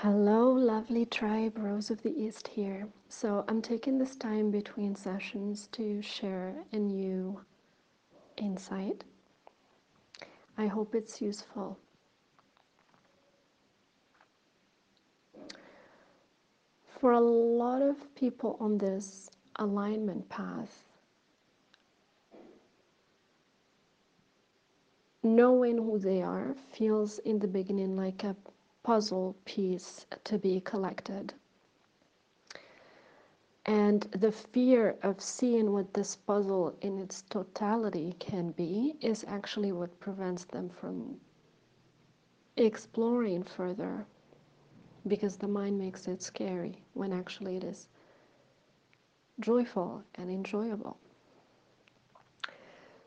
Hello, 0.00 0.50
lovely 0.50 1.06
tribe, 1.06 1.56
Rose 1.56 1.90
of 1.90 2.02
the 2.02 2.14
East 2.14 2.48
here. 2.48 2.86
So, 3.08 3.46
I'm 3.48 3.62
taking 3.62 3.96
this 3.96 4.14
time 4.14 4.50
between 4.50 4.94
sessions 4.94 5.68
to 5.72 6.02
share 6.02 6.52
a 6.72 6.76
new 6.76 7.40
insight. 8.36 9.04
I 10.58 10.66
hope 10.66 10.94
it's 10.94 11.22
useful. 11.22 11.78
For 17.00 17.12
a 17.12 17.20
lot 17.20 17.80
of 17.80 18.14
people 18.14 18.58
on 18.60 18.76
this 18.76 19.30
alignment 19.58 20.28
path, 20.28 20.84
knowing 25.22 25.78
who 25.78 25.98
they 25.98 26.20
are 26.20 26.54
feels 26.70 27.18
in 27.20 27.38
the 27.38 27.48
beginning 27.48 27.96
like 27.96 28.24
a 28.24 28.36
puzzle 28.86 29.34
piece 29.44 30.06
to 30.22 30.38
be 30.38 30.60
collected. 30.60 31.34
And 33.64 34.02
the 34.12 34.30
fear 34.30 34.94
of 35.02 35.20
seeing 35.20 35.72
what 35.72 35.92
this 35.92 36.14
puzzle 36.14 36.76
in 36.80 36.96
its 37.00 37.22
totality 37.22 38.14
can 38.20 38.52
be 38.52 38.94
is 39.00 39.24
actually 39.26 39.72
what 39.72 39.98
prevents 39.98 40.44
them 40.44 40.70
from 40.70 41.20
exploring 42.56 43.42
further 43.42 44.06
because 45.08 45.36
the 45.36 45.48
mind 45.48 45.76
makes 45.80 46.06
it 46.06 46.22
scary 46.22 46.84
when 46.94 47.12
actually 47.12 47.56
it 47.56 47.64
is 47.64 47.88
joyful 49.40 50.04
and 50.14 50.30
enjoyable. 50.30 50.96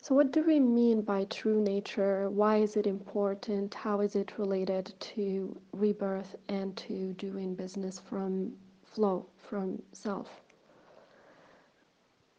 So, 0.00 0.14
what 0.14 0.32
do 0.32 0.42
we 0.42 0.60
mean 0.60 1.02
by 1.02 1.24
true 1.24 1.60
nature? 1.60 2.30
Why 2.30 2.58
is 2.58 2.76
it 2.76 2.86
important? 2.86 3.74
How 3.74 4.00
is 4.00 4.14
it 4.14 4.38
related 4.38 4.94
to 5.00 5.60
rebirth 5.72 6.36
and 6.48 6.76
to 6.78 7.12
doing 7.14 7.54
business 7.54 7.98
from 7.98 8.52
flow, 8.84 9.26
from 9.36 9.82
self? 9.92 10.40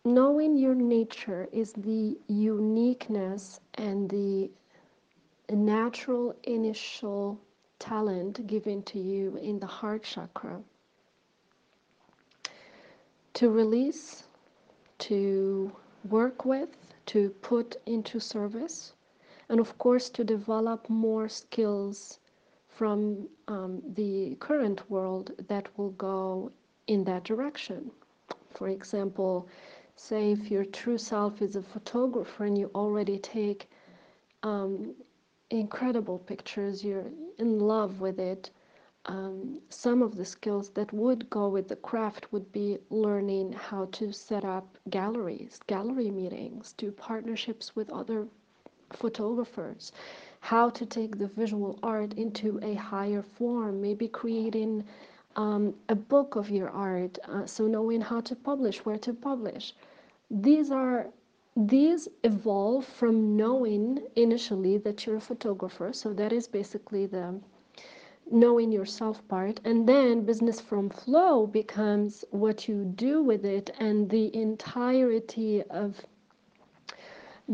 Knowing 0.06 0.58
your 0.58 0.74
nature 0.74 1.48
is 1.52 1.74
the 1.74 2.18
uniqueness 2.28 3.60
and 3.76 4.10
the 4.10 4.50
natural 5.50 6.36
initial 6.44 7.40
talent 7.78 8.48
given 8.48 8.82
to 8.84 9.00
you 9.00 9.36
in 9.38 9.60
the 9.60 9.68
heart 9.68 10.04
chakra 10.04 10.62
to 13.34 13.50
release, 13.50 14.24
to 15.00 15.72
work 16.10 16.46
with, 16.46 16.70
to 17.10 17.30
put 17.42 17.76
into 17.86 18.20
service, 18.20 18.94
and 19.50 19.60
of 19.60 19.78
course 19.78 20.10
to 20.12 20.24
develop 20.24 20.90
more 20.90 21.28
skills 21.28 22.20
from 22.68 23.28
um, 23.48 23.82
the 23.96 24.38
current 24.40 24.90
world 24.92 25.32
that 25.48 25.68
will 25.78 25.92
go 25.92 26.52
in 26.88 27.04
that 27.06 27.24
direction. 27.24 27.92
For 28.50 28.68
example, 28.68 29.48
say 29.96 30.32
if 30.32 30.52
your 30.52 30.66
true 30.66 30.98
self 30.98 31.42
is 31.42 31.56
a 31.56 31.64
photographer 31.64 32.46
and 32.46 32.58
you 32.58 32.70
already 32.76 33.18
take 33.18 33.70
um, 34.44 34.94
incredible 35.50 36.20
pictures, 36.20 36.84
you're 36.84 37.12
in 37.40 37.60
love 37.60 38.02
with 38.02 38.20
it, 38.20 38.52
um, 39.10 39.60
some 39.70 40.04
of 40.04 40.16
the 40.16 40.26
skills 40.26 40.70
that 40.70 40.94
would 40.94 41.30
go 41.32 41.50
with 41.50 41.68
the 41.68 41.76
craft 41.78 42.32
would 42.32 42.52
be 42.52 42.78
learning 42.92 43.54
how 43.54 43.86
to 43.94 44.12
set 44.12 44.46
up 44.46 44.78
galleries, 44.90 45.60
gallery 45.66 46.12
meetings, 46.12 46.74
do 46.78 46.92
partnerships 46.92 47.76
with 47.76 47.90
other 47.92 48.28
photographers, 48.94 49.92
how 50.42 50.70
to 50.70 50.86
take 50.86 51.18
the 51.18 51.28
visual 51.28 51.80
art 51.82 52.14
into 52.14 52.60
a 52.62 52.76
higher 52.76 53.24
form, 53.24 53.82
maybe 53.82 54.08
creating 54.08 54.84
um, 55.36 55.74
a 55.90 55.96
book 55.96 56.36
of 56.36 56.52
your 56.52 56.70
art, 56.70 57.18
uh, 57.28 57.46
so 57.48 57.66
knowing 57.68 58.02
how 58.02 58.22
to 58.22 58.36
publish, 58.36 58.86
where 58.86 59.00
to 59.00 59.14
publish. 59.14 59.74
These 60.30 60.70
are 60.72 61.08
these 61.56 62.08
evolve 62.24 62.86
from 62.86 63.36
knowing 63.36 64.08
initially 64.16 64.78
that 64.78 65.06
you're 65.06 65.18
a 65.18 65.22
photographer, 65.22 65.94
so 65.94 66.14
that 66.14 66.32
is 66.32 66.48
basically 66.48 67.08
the 67.08 67.40
knowing 68.32 68.72
yourself 68.72 69.28
part 69.28 69.60
and 69.66 69.88
then 69.88 70.24
business 70.26 70.60
from 70.62 70.90
flow 70.90 71.48
becomes 71.48 72.26
what 72.32 72.68
you 72.68 72.86
do 72.86 73.22
with 73.24 73.46
it 73.46 73.70
and 73.80 74.10
the 74.10 74.36
entirety 74.36 75.64
of 75.64 76.02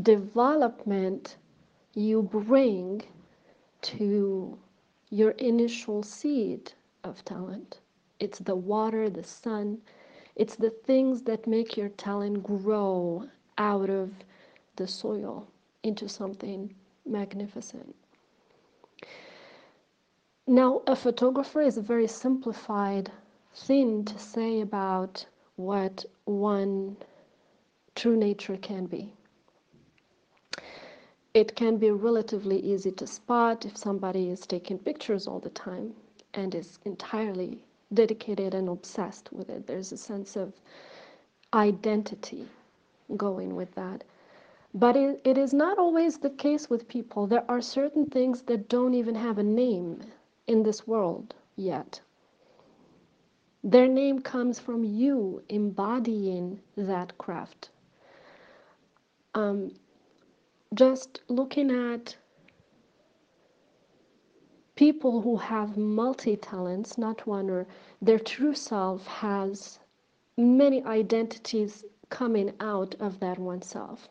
development 0.01 1.37
you 1.93 2.21
bring 2.23 3.01
to 3.81 4.57
your 5.09 5.31
initial 5.31 6.03
seed 6.03 6.73
of 7.03 7.23
talent. 7.25 7.79
It's 8.19 8.39
the 8.39 8.55
water 8.55 9.09
the 9.09 9.23
sun. 9.23 9.79
It's 10.35 10.55
the 10.55 10.71
things 10.71 11.21
that 11.23 11.47
make 11.47 11.77
your 11.77 11.89
talent 11.89 12.43
grow 12.43 13.29
out 13.57 13.89
of 13.89 14.11
the 14.75 14.87
soil 14.87 15.47
into 15.83 16.09
something 16.09 16.73
magnificent 17.05 17.95
now, 20.47 20.83
a 20.85 20.95
photographer 20.95 21.61
is 21.61 21.77
a 21.77 21.81
very 21.81 22.07
simplified 22.07 23.11
thing 23.55 24.05
to 24.05 24.19
say 24.19 24.61
about 24.61 25.25
what 25.55 26.05
one 26.25 26.97
true 27.95 28.15
nature 28.15 28.57
can 28.57 28.85
be. 28.85 29.11
It 31.33 31.55
can 31.55 31.77
be 31.77 31.89
relatively 31.89 32.59
easy 32.59 32.91
to 32.91 33.07
spot 33.07 33.65
if 33.65 33.75
somebody 33.75 34.29
is 34.29 34.45
taking 34.45 34.77
pictures 34.77 35.27
all 35.27 35.39
the 35.39 35.49
time 35.49 35.95
and 36.35 36.53
is 36.53 36.77
entirely 36.85 37.59
dedicated 37.93 38.53
and 38.53 38.69
obsessed 38.69 39.33
with 39.33 39.49
it. 39.49 39.65
There's 39.65 39.91
a 39.91 39.97
sense 39.97 40.35
of 40.35 40.53
identity 41.53 42.47
going 43.17 43.55
with 43.55 43.73
that. 43.75 44.03
But 44.75 44.95
it, 44.95 45.21
it 45.23 45.37
is 45.37 45.53
not 45.53 45.79
always 45.79 46.19
the 46.19 46.29
case 46.29 46.69
with 46.69 46.87
people. 46.87 47.25
There 47.25 47.49
are 47.49 47.61
certain 47.61 48.05
things 48.05 48.43
that 48.43 48.69
don't 48.69 48.93
even 48.93 49.15
have 49.15 49.39
a 49.39 49.43
name 49.43 50.01
in 50.47 50.63
this 50.63 50.87
world 50.87 51.33
yet. 51.55 52.01
Their 53.63 53.87
name 53.87 54.21
comes 54.21 54.59
from 54.59 54.83
you 54.83 55.41
embodying 55.49 56.61
that 56.77 57.17
craft. 57.17 57.69
Um, 59.33 59.71
just 60.73 61.21
looking 61.29 61.71
at 61.71 62.15
people 64.75 65.21
who 65.21 65.37
have 65.37 65.77
multi 65.77 66.35
talents, 66.35 66.97
not 66.97 67.25
one 67.25 67.49
or 67.49 67.65
their 68.01 68.19
true 68.19 68.53
self 68.53 69.07
has 69.07 69.79
many 70.37 70.83
identities 70.83 71.85
coming 72.09 72.53
out 72.59 72.93
of 72.99 73.19
that 73.19 73.39
one 73.39 73.61
self. 73.61 74.09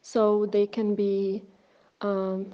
So 0.00 0.46
they 0.46 0.66
can 0.66 0.94
be 0.94 1.42
um, 2.00 2.52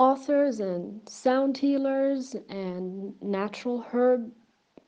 authors 0.00 0.60
and 0.60 1.06
sound 1.08 1.58
healers 1.58 2.34
and 2.48 3.14
natural 3.22 3.84
herb 3.92 4.32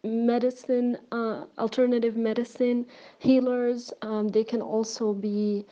medicine, 0.03 0.97
uh, 1.13 1.45
alternative 1.59 2.17
medicine 2.17 2.87
healers. 3.19 3.93
Um, 4.03 4.29
they 4.29 4.45
can 4.45 4.63
also 4.63 5.13
be 5.13 5.67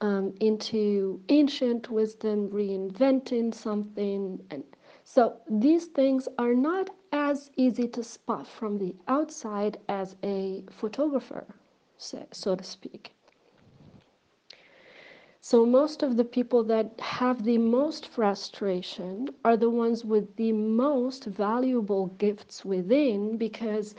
um, 0.00 0.34
into 0.40 1.20
ancient 1.28 1.90
wisdom, 1.90 2.50
reinventing 2.50 3.54
something. 3.54 4.40
And 4.50 4.64
so 5.04 5.38
these 5.50 5.86
things 5.86 6.28
are 6.38 6.54
not 6.54 6.90
as 7.12 7.50
easy 7.56 7.88
to 7.88 8.04
spot 8.04 8.46
from 8.46 8.78
the 8.78 8.94
outside 9.08 9.78
as 9.88 10.16
a 10.22 10.64
photographer, 10.70 11.46
so 11.98 12.54
to 12.56 12.64
speak. 12.64 13.14
So 15.42 15.66
most 15.66 16.02
of 16.02 16.16
the 16.16 16.24
people 16.24 16.64
that 16.64 16.98
have 17.00 17.44
the 17.44 17.58
most 17.58 18.08
frustration 18.08 19.28
are 19.44 19.58
the 19.58 19.68
ones 19.70 20.06
with 20.06 20.36
the 20.36 20.52
most 20.52 21.26
valuable 21.26 22.06
gifts 22.18 22.64
within 22.64 23.36
because 23.36 23.94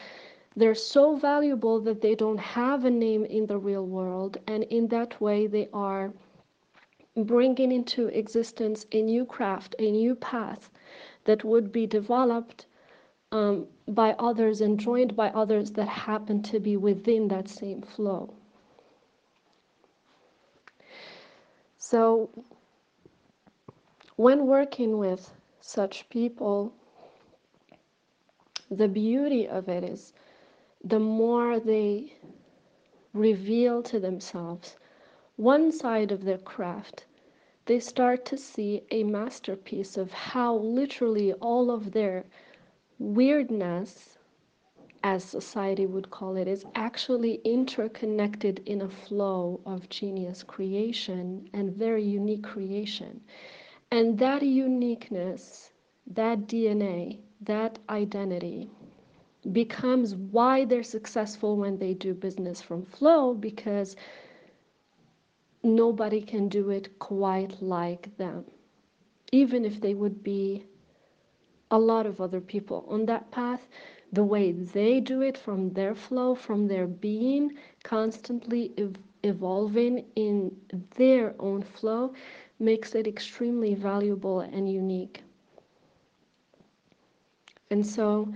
they're 0.55 0.73
so 0.73 1.15
valuable 1.15 1.79
that 1.81 2.01
they 2.01 2.15
don't 2.15 2.39
have 2.39 2.85
a 2.85 2.89
name 2.89 3.25
in 3.25 3.45
the 3.45 3.59
real 3.59 3.85
world 3.85 4.37
and 4.47 4.63
in 4.63 4.87
that 4.87 5.21
way 5.21 5.45
they 5.45 5.69
are 5.73 6.13
bringing 7.15 7.71
into 7.71 8.07
existence 8.07 8.85
a 8.91 9.01
new 9.01 9.25
craft, 9.25 9.75
a 9.79 9.91
new 9.91 10.15
path 10.15 10.71
that 11.25 11.43
would 11.43 11.71
be 11.71 11.85
developed 11.85 12.65
um, 13.31 13.67
by 13.87 14.13
others 14.19 14.61
and 14.61 14.79
joined 14.79 15.15
by 15.15 15.29
others 15.29 15.71
that 15.73 15.87
happen 15.87 16.41
to 16.43 16.59
be 16.59 16.77
within 16.77 17.27
that 17.29 17.49
same 17.49 17.81
flow. 17.81 18.33
So, 21.85 22.29
when 24.15 24.47
working 24.47 24.97
with 24.97 25.33
such 25.59 26.07
people, 26.07 26.71
the 28.71 28.87
beauty 28.87 29.45
of 29.49 29.67
it 29.67 29.83
is 29.83 30.13
the 30.81 30.97
more 30.99 31.59
they 31.59 32.13
reveal 33.11 33.83
to 33.83 33.99
themselves 33.99 34.77
one 35.35 35.73
side 35.73 36.13
of 36.13 36.23
their 36.23 36.37
craft, 36.37 37.03
they 37.65 37.81
start 37.81 38.23
to 38.27 38.37
see 38.37 38.83
a 38.89 39.03
masterpiece 39.03 39.97
of 39.97 40.13
how 40.13 40.55
literally 40.55 41.33
all 41.33 41.69
of 41.69 41.91
their 41.91 42.23
weirdness, 42.97 44.17
as 45.03 45.23
society 45.23 45.85
would 45.85 46.09
call 46.09 46.37
it, 46.37 46.47
is 46.47 46.65
actually 46.75 47.35
interconnected 47.43 48.61
in 48.65 48.81
a 48.81 48.89
flow 48.89 49.59
of 49.65 49.89
genius 49.89 50.43
creation 50.43 51.49
and 51.53 51.73
very 51.73 52.03
unique 52.03 52.43
creation. 52.43 53.21
And 53.91 54.17
that 54.19 54.41
uniqueness, 54.43 55.71
that 56.07 56.47
DNA, 56.47 57.19
that 57.41 57.79
identity 57.89 58.69
becomes 59.51 60.15
why 60.15 60.65
they're 60.65 60.83
successful 60.83 61.57
when 61.57 61.77
they 61.77 61.93
do 61.93 62.13
business 62.13 62.61
from 62.61 62.85
flow 62.85 63.33
because 63.33 63.95
nobody 65.63 66.21
can 66.21 66.47
do 66.49 66.69
it 66.69 66.99
quite 66.99 67.61
like 67.61 68.15
them, 68.17 68.45
even 69.31 69.65
if 69.65 69.81
they 69.81 69.93
would 69.93 70.23
be 70.23 70.65
a 71.73 71.79
lot 71.79 72.07
of 72.07 72.21
other 72.21 72.41
people 72.41 72.85
on 72.89 73.05
that 73.07 73.31
path. 73.31 73.67
The 74.13 74.23
way 74.23 74.53
they 74.53 75.01
do 75.01 75.21
it 75.21 75.37
from 75.37 75.71
their 75.73 75.95
flow, 75.95 76.35
from 76.35 76.67
their 76.67 76.87
being, 76.87 77.57
constantly 77.83 78.73
ev- 78.77 78.97
evolving 79.23 80.05
in 80.15 80.57
their 80.97 81.35
own 81.39 81.63
flow, 81.63 82.13
makes 82.59 82.95
it 82.95 83.07
extremely 83.07 83.75
valuable 83.75 84.41
and 84.41 84.71
unique. 84.71 85.23
And 87.71 87.85
so, 87.85 88.29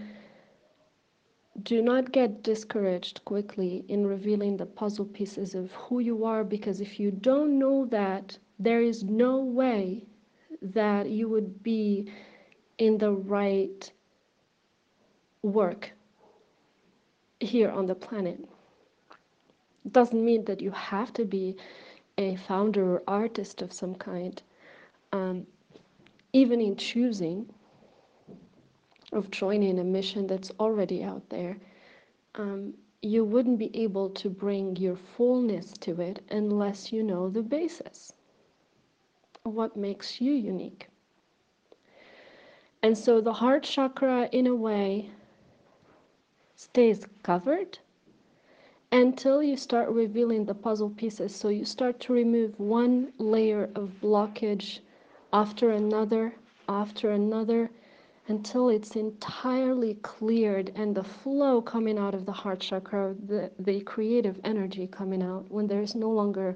do 1.64 1.82
not 1.82 2.12
get 2.12 2.44
discouraged 2.44 3.24
quickly 3.26 3.86
in 3.88 4.08
revealing 4.08 4.58
the 4.58 4.66
puzzle 4.66 5.06
pieces 5.06 5.56
of 5.56 5.72
who 5.74 6.00
you 6.00 6.24
are 6.26 6.44
because 6.44 6.82
if 6.82 7.00
you 7.00 7.12
don't 7.12 7.58
know 7.60 7.86
that, 7.86 8.38
there 8.60 8.82
is 8.82 9.04
no 9.04 9.38
way 9.44 10.06
that 10.62 11.10
you 11.10 11.30
would 11.30 11.64
be 11.64 12.10
in 12.78 12.98
the 12.98 13.12
right 13.12 13.92
work 15.42 15.92
here 17.40 17.70
on 17.70 17.86
the 17.86 17.96
planet. 17.96 18.40
Doesn't 19.92 20.24
mean 20.24 20.46
that 20.46 20.62
you 20.62 20.72
have 20.72 21.14
to 21.14 21.26
be 21.26 21.56
a 22.18 22.36
founder 22.36 22.94
or 22.94 23.04
artist 23.08 23.62
of 23.62 23.72
some 23.72 23.96
kind. 23.96 24.42
Um, 25.14 25.48
even 26.34 26.60
in 26.60 26.76
choosing, 26.76 27.50
of 29.14 29.32
joining 29.32 29.80
a 29.80 29.84
mission 29.84 30.28
that's 30.28 30.52
already 30.60 31.04
out 31.04 31.30
there, 31.30 31.58
um, 32.36 32.74
you 33.02 33.24
wouldn't 33.24 33.60
be 33.60 33.76
able 33.76 34.10
to 34.10 34.30
bring 34.30 34.76
your 34.76 34.96
fullness 34.96 35.72
to 35.80 36.02
it 36.02 36.24
unless 36.30 36.92
you 36.92 37.04
know 37.04 37.30
the 37.30 37.42
basis 37.42 38.12
what 39.44 39.78
makes 39.78 40.20
you 40.20 40.34
unique. 40.34 40.88
And 42.88 42.98
so 42.98 43.20
the 43.20 43.34
heart 43.34 43.64
chakra, 43.64 44.30
in 44.32 44.48
a 44.48 44.56
way, 44.56 45.10
stays 46.56 47.06
covered 47.22 47.80
until 48.94 49.44
you 49.44 49.58
start 49.58 49.90
revealing 49.90 50.46
the 50.46 50.56
puzzle 50.56 50.92
pieces. 50.92 51.36
So 51.36 51.50
you 51.50 51.66
start 51.66 52.00
to 52.00 52.14
remove 52.14 52.58
one 52.58 53.12
layer 53.18 53.70
of 53.76 53.92
blockage 54.02 54.80
after 55.34 55.72
another, 55.72 56.34
after 56.70 57.12
another 57.12 57.70
until 58.30 58.70
it's 58.70 58.96
entirely 58.96 59.96
cleared 59.96 60.72
and 60.78 60.96
the 60.96 61.04
flow 61.04 61.62
coming 61.62 61.98
out 61.98 62.16
of 62.16 62.26
the 62.26 62.32
heart 62.32 62.62
chakra, 62.62 63.14
the, 63.28 63.52
the 63.60 63.82
creative 63.82 64.40
energy 64.46 64.88
coming 64.88 65.22
out, 65.22 65.44
when 65.52 65.68
there's 65.68 65.94
no 65.94 66.10
longer 66.10 66.56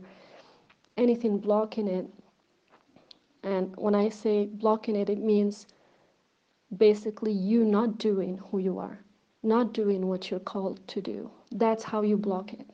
anything 0.96 1.38
blocking 1.40 1.90
it. 1.90 2.08
And 3.44 3.76
when 3.76 3.96
I 3.96 4.08
say 4.08 4.46
blocking 4.46 4.96
it, 4.96 5.10
it 5.10 5.20
means 5.20 5.68
basically 6.78 7.32
you 7.32 7.66
not 7.66 7.98
doing 7.98 8.38
who 8.50 8.60
you 8.60 8.80
are, 8.80 9.00
not 9.44 9.74
doing 9.74 10.08
what 10.08 10.30
you're 10.30 10.40
called 10.40 10.86
to 10.88 11.02
do. 11.02 11.30
That's 11.52 11.84
how 11.84 12.02
you 12.02 12.18
block 12.18 12.54
it. 12.54 12.66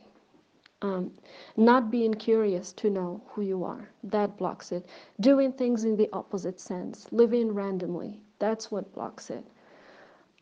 Um, 0.83 1.11
not 1.55 1.89
being 1.89 2.13
curious 2.13 2.71
to 2.73 2.89
know 2.91 3.23
who 3.27 3.41
you 3.41 3.63
are, 3.63 3.89
that 4.03 4.37
blocks 4.37 4.71
it. 4.71 4.85
Doing 5.19 5.51
things 5.51 5.85
in 5.85 5.97
the 5.97 6.07
opposite 6.13 6.59
sense, 6.59 7.07
living 7.11 7.51
randomly, 7.51 8.19
that's 8.37 8.69
what 8.69 8.93
blocks 8.93 9.31
it. 9.31 9.43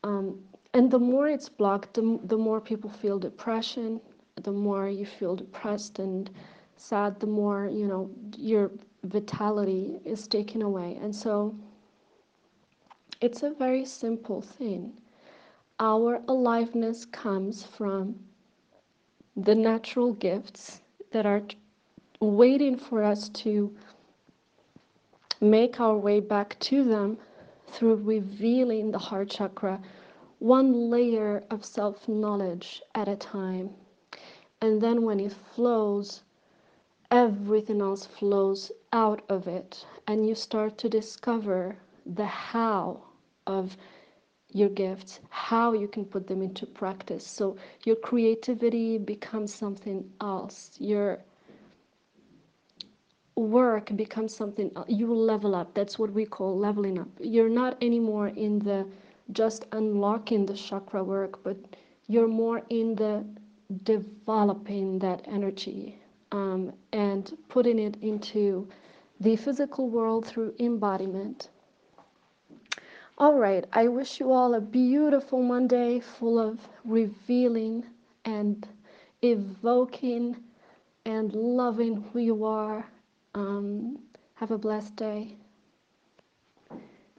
Um, 0.03 0.43
and 0.73 0.91
the 0.91 0.99
more 0.99 1.29
it's 1.29 1.47
blocked, 1.47 1.93
the, 1.93 2.19
the 2.25 2.37
more 2.37 2.59
people 2.59 2.89
feel 2.89 3.17
depression, 3.17 4.01
the 4.43 4.51
more 4.51 4.89
you 4.89 5.05
feel 5.05 5.37
depressed 5.37 5.99
and 5.99 6.29
sad, 6.75 7.17
the 7.21 7.27
more, 7.27 7.69
you 7.71 7.87
know, 7.87 8.11
your 8.37 8.71
vitality 9.03 10.01
is 10.03 10.27
taken 10.27 10.61
away. 10.61 10.99
And 11.01 11.15
so 11.15 11.55
it's 13.21 13.43
a 13.43 13.51
very 13.51 13.85
simple 13.85 14.41
thing. 14.41 14.93
Our 15.79 16.21
aliveness 16.27 17.05
comes 17.05 17.63
from 17.63 18.15
the 19.35 19.55
natural 19.55 20.13
gifts 20.13 20.81
that 21.11 21.25
are 21.25 21.41
waiting 22.21 22.77
for 22.77 23.03
us 23.03 23.29
to 23.29 23.75
make 25.41 25.79
our 25.79 25.97
way 25.97 26.19
back 26.19 26.57
to 26.59 26.83
them 26.83 27.17
through 27.67 27.95
revealing 27.95 28.91
the 28.91 28.97
heart 28.99 29.29
chakra 29.29 29.81
one 30.39 30.89
layer 30.89 31.43
of 31.49 31.65
self 31.65 32.07
knowledge 32.07 32.81
at 32.93 33.07
a 33.07 33.15
time. 33.15 33.69
And 34.61 34.81
then 34.81 35.03
when 35.03 35.19
it 35.19 35.31
flows, 35.33 36.23
everything 37.11 37.81
else 37.81 38.05
flows 38.05 38.71
out 38.93 39.21
of 39.29 39.47
it, 39.47 39.85
and 40.07 40.27
you 40.27 40.35
start 40.35 40.77
to 40.79 40.89
discover 40.89 41.77
the 42.05 42.25
how 42.25 43.01
of 43.47 43.77
your 44.51 44.69
gifts, 44.69 45.19
how 45.29 45.73
you 45.73 45.87
can 45.87 46.05
put 46.05 46.27
them 46.27 46.41
into 46.41 46.65
practice. 46.65 47.25
So 47.27 47.57
your 47.83 47.95
creativity 47.97 48.97
becomes 48.97 49.53
something 49.53 50.09
else. 50.21 50.71
Your 50.79 51.19
work 53.35 53.95
becomes 53.97 54.33
something 54.33 54.71
you 54.87 55.07
will 55.07 55.21
level 55.21 55.55
up. 55.55 55.73
That's 55.73 55.99
what 55.99 56.11
we 56.11 56.25
call 56.25 56.57
leveling 56.57 56.97
up. 56.99 57.09
You're 57.19 57.49
not 57.49 57.77
anymore 57.81 58.29
in 58.29 58.59
the 58.59 58.87
just 59.31 59.65
unlocking 59.71 60.45
the 60.45 60.53
chakra 60.53 61.03
work, 61.03 61.43
but 61.43 61.57
you're 62.07 62.27
more 62.27 62.61
in 62.69 62.95
the 62.95 63.25
developing 63.83 64.99
that 64.99 65.21
energy 65.27 65.99
um, 66.31 66.71
and 66.93 67.37
putting 67.49 67.79
it 67.79 67.97
into 68.01 68.67
the 69.19 69.35
physical 69.35 69.89
world 69.89 70.25
through 70.25 70.53
embodiment 70.59 71.49
all 73.17 73.35
right, 73.35 73.65
I 73.73 73.87
wish 73.87 74.19
you 74.19 74.31
all 74.31 74.53
a 74.55 74.61
beautiful 74.61 75.41
Monday 75.41 75.99
full 75.99 76.39
of 76.39 76.59
revealing 76.83 77.85
and 78.25 78.67
evoking 79.21 80.35
and 81.05 81.33
loving 81.33 82.03
who 82.11 82.19
you 82.19 82.43
are. 82.45 82.85
Um, 83.33 83.99
have 84.35 84.51
a 84.51 84.57
blessed 84.57 84.95
day. 84.97 85.37